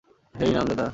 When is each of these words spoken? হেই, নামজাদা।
হেই, 0.35 0.51
নামজাদা। 0.53 0.87